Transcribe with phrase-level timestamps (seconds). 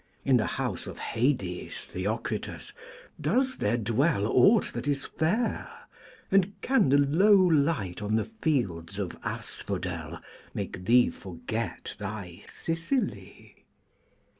[0.25, 2.73] In the House of Hades, Theocritus,
[3.21, 5.69] doth there dwell aught that is fair,
[6.31, 10.19] and can the low light on the fields of asphodel
[10.55, 13.63] make thee forget thy Sicily?